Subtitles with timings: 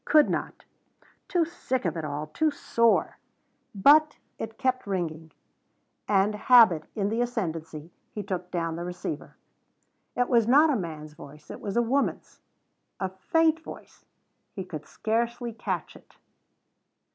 [0.03, 0.65] Could not.
[1.27, 3.19] Too sick of it all too sore.
[3.75, 5.31] But it kept ringing,
[6.07, 9.37] and, habit in the ascendency, he took down the receiver.
[10.15, 11.51] It was not a man's voice.
[11.51, 12.41] It was a woman's.
[12.99, 14.03] A faint voice
[14.55, 16.17] he could scarcely catch it.